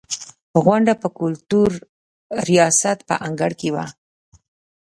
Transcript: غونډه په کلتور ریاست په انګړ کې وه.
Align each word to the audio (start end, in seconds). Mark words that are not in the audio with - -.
غونډه 0.63 0.93
په 1.01 1.07
کلتور 1.19 1.69
ریاست 2.49 2.97
په 3.09 3.15
انګړ 3.27 3.51
کې 3.59 3.69
وه. 3.75 3.85